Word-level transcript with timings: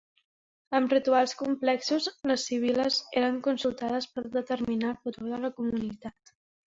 Amb 0.77 0.93
rituals 0.93 1.33
complexos, 1.41 2.07
les 2.31 2.45
sibil·les 2.51 2.97
eren 3.21 3.37
consultades 3.49 4.07
per 4.15 4.23
determinar 4.37 4.89
el 4.93 4.97
futur 5.05 5.27
de 5.35 5.41
la 5.45 5.53
comunitat. 5.61 6.33